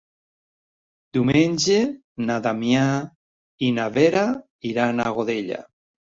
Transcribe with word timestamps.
Diumenge 1.17 1.75
na 2.29 2.37
Damià 2.45 2.85
i 3.67 3.69
na 3.75 3.85
Vera 3.99 4.23
iran 4.71 5.05
a 5.05 5.05
Godella. 5.19 5.61